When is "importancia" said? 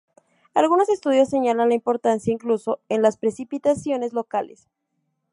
1.75-2.33